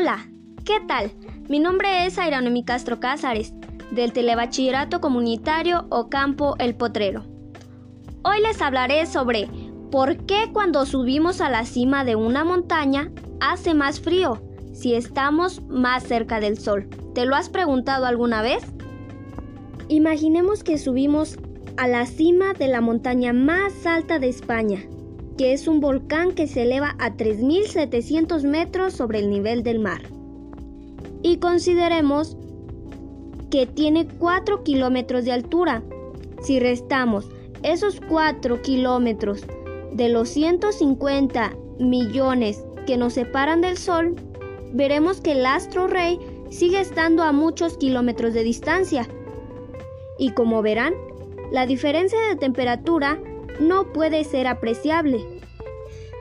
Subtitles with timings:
[0.00, 0.30] Hola,
[0.64, 1.12] ¿qué tal?
[1.50, 3.52] Mi nombre es Airanomi Castro Cázares,
[3.90, 7.26] del Telebachillerato Comunitario Ocampo El Potrero.
[8.22, 9.50] Hoy les hablaré sobre
[9.90, 14.40] por qué cuando subimos a la cima de una montaña hace más frío
[14.72, 16.88] si estamos más cerca del sol.
[17.14, 18.64] ¿Te lo has preguntado alguna vez?
[19.88, 21.38] Imaginemos que subimos
[21.76, 24.80] a la cima de la montaña más alta de España,
[25.36, 30.02] que es un volcán que se eleva a 3.700 metros sobre el nivel del mar.
[31.22, 32.36] Y consideremos
[33.50, 35.82] que tiene 4 kilómetros de altura.
[36.42, 37.28] Si restamos
[37.62, 39.44] esos 4 kilómetros
[39.92, 44.16] de los 150 millones que nos separan del Sol,
[44.72, 46.18] veremos que el astro rey
[46.50, 49.08] sigue estando a muchos kilómetros de distancia
[50.20, 50.92] y como verán,
[51.50, 53.18] la diferencia de temperatura
[53.60, 55.24] no puede ser apreciable.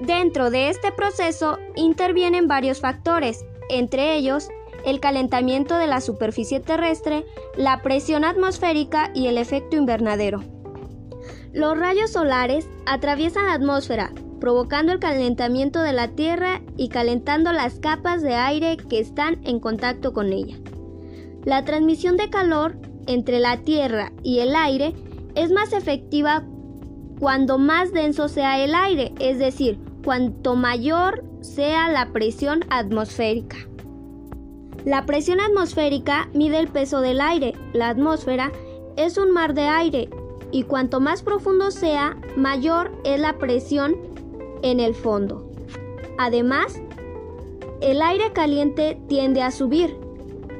[0.00, 4.48] Dentro de este proceso intervienen varios factores, entre ellos
[4.84, 7.24] el calentamiento de la superficie terrestre,
[7.56, 10.42] la presión atmosférica y el efecto invernadero.
[11.52, 17.78] Los rayos solares atraviesan la atmósfera, provocando el calentamiento de la Tierra y calentando las
[17.78, 20.58] capas de aire que están en contacto con ella.
[21.44, 24.94] La transmisión de calor entre la tierra y el aire
[25.34, 26.44] es más efectiva
[27.24, 33.56] cuando más denso sea el aire, es decir, cuanto mayor sea la presión atmosférica.
[34.84, 37.54] La presión atmosférica mide el peso del aire.
[37.72, 38.52] La atmósfera
[38.98, 40.10] es un mar de aire
[40.52, 43.96] y cuanto más profundo sea, mayor es la presión
[44.60, 45.50] en el fondo.
[46.18, 46.78] Además,
[47.80, 49.96] el aire caliente tiende a subir.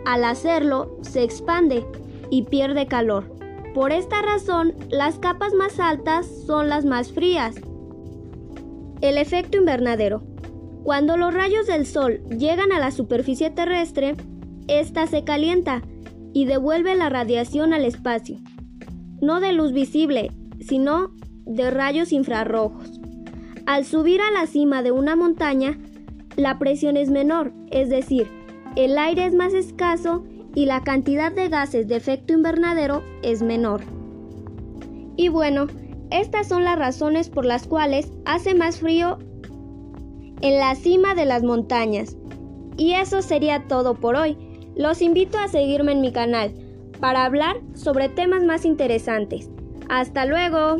[0.06, 1.84] Al hacerlo, se expande
[2.30, 3.33] y pierde calor.
[3.75, 7.56] Por esta razón, las capas más altas son las más frías.
[9.00, 10.22] El efecto invernadero.
[10.85, 14.14] Cuando los rayos del Sol llegan a la superficie terrestre,
[14.68, 15.83] ésta se calienta
[16.33, 18.39] y devuelve la radiación al espacio.
[19.20, 20.30] No de luz visible,
[20.61, 21.11] sino
[21.45, 23.01] de rayos infrarrojos.
[23.67, 25.80] Al subir a la cima de una montaña,
[26.36, 28.29] la presión es menor, es decir,
[28.77, 33.82] el aire es más escaso y la cantidad de gases de efecto invernadero es menor.
[35.16, 35.66] Y bueno,
[36.10, 39.18] estas son las razones por las cuales hace más frío
[40.40, 42.16] en la cima de las montañas.
[42.76, 44.36] Y eso sería todo por hoy.
[44.76, 46.52] Los invito a seguirme en mi canal
[47.00, 49.50] para hablar sobre temas más interesantes.
[49.88, 50.78] Hasta luego.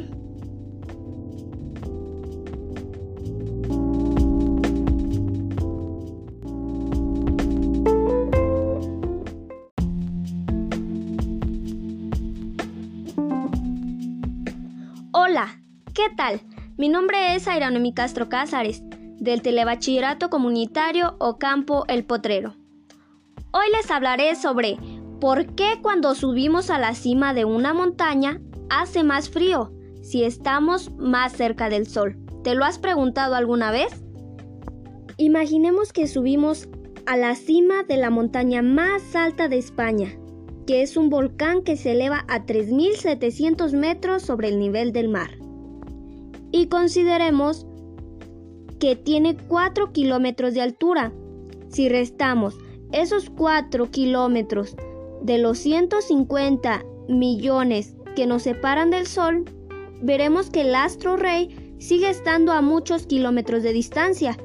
[16.05, 16.41] ¿Qué tal?
[16.77, 18.83] Mi nombre es Airanomi Castro Cázares,
[19.19, 22.57] del Telebachillerato Comunitario Ocampo El Potrero.
[23.53, 24.77] Hoy les hablaré sobre
[25.19, 29.73] por qué cuando subimos a la cima de una montaña hace más frío
[30.03, 32.19] si estamos más cerca del sol.
[32.43, 34.05] ¿Te lo has preguntado alguna vez?
[35.17, 36.69] Imaginemos que subimos
[37.07, 40.19] a la cima de la montaña más alta de España,
[40.67, 45.44] que es un volcán que se eleva a 3.700 metros sobre el nivel del mar.
[46.55, 47.67] Y consideremos
[48.79, 51.13] que tiene 4 kilómetros de altura.
[51.69, 52.57] Si restamos
[52.93, 54.77] esos 4 kilómetros
[55.21, 59.47] de los 150 millones que nos separan del Sol,
[60.01, 64.39] veremos que el astro rey sigue estando a muchos kilómetros de distancia.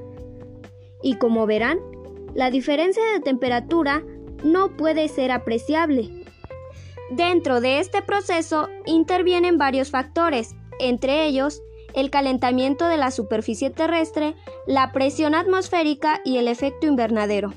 [1.04, 1.78] Y como verán,
[2.34, 4.04] la diferencia de temperatura
[4.44, 6.10] no puede ser apreciable.
[7.12, 11.62] Dentro de este proceso intervienen varios factores, entre ellos
[12.00, 14.36] el calentamiento de la superficie terrestre,
[14.68, 17.54] la presión atmosférica y el efecto invernadero.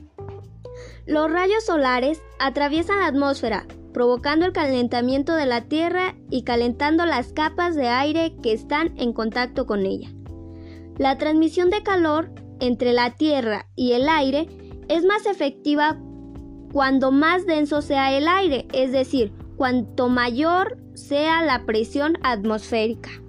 [1.07, 7.33] Los rayos solares atraviesan la atmósfera, provocando el calentamiento de la Tierra y calentando las
[7.33, 10.11] capas de aire que están en contacto con ella.
[10.99, 12.31] La transmisión de calor
[12.61, 14.49] entre la Tierra y el aire
[14.89, 15.99] es más efectiva
[16.73, 23.22] cuando más denso sea el aire, es decir, cuanto mayor sea la presión atmosférica.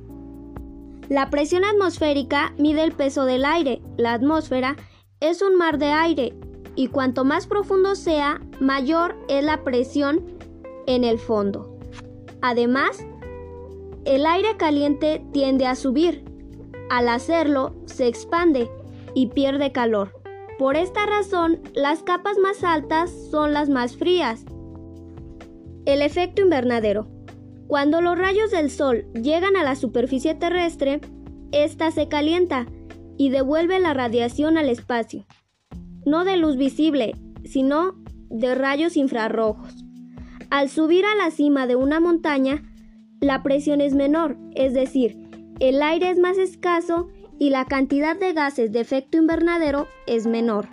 [1.10, 3.82] La presión atmosférica mide el peso del aire.
[3.98, 4.76] La atmósfera
[5.20, 6.34] es un mar de aire
[6.76, 10.26] y cuanto más profundo sea, mayor es la presión
[10.88, 11.78] en el fondo.
[12.42, 13.06] Además,
[14.06, 16.26] el aire caliente tiende a subir.
[16.90, 18.70] Al hacerlo, se expande
[19.14, 20.14] y pierde calor.
[20.58, 24.46] Por esta razón, las capas más altas son las más frías.
[25.86, 27.08] El efecto invernadero.
[27.74, 31.02] Cuando los rayos del Sol llegan a la superficie terrestre,
[31.52, 32.68] ésta se calienta
[33.18, 35.26] y devuelve la radiación al espacio.
[36.06, 37.96] no de luz visible, sino
[38.30, 39.74] de rayos infrarrojos.
[40.52, 42.62] Al subir a la cima de una montaña,
[43.20, 45.18] la presión es menor, es decir,
[45.60, 47.08] el aire es más escaso
[47.40, 50.68] y la cantidad de gases de efecto invernadero es menor.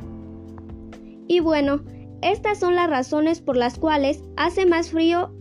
[1.28, 1.82] Y bueno,
[2.20, 5.32] estas son las razones por las cuales hace más frío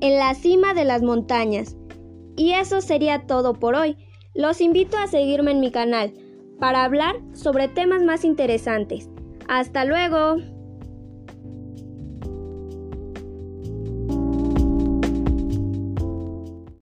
[0.00, 1.76] en la cima de las montañas.
[2.36, 3.96] Y eso sería todo por hoy.
[4.34, 6.12] Los invito a seguirme en mi canal
[6.60, 9.08] para hablar sobre temas más interesantes.
[9.48, 10.36] Hasta luego.